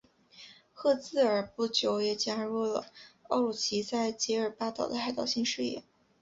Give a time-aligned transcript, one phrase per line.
[0.73, 2.87] 赫兹尔不久也加入了
[3.27, 5.83] 奥鲁奇在杰尔巴岛的海盗新事业。